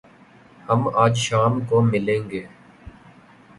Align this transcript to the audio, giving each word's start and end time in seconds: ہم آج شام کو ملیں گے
ہم 0.67 0.81
آج 0.95 1.13
شام 1.17 1.53
کو 1.65 1.81
ملیں 1.81 2.29
گے 2.31 2.43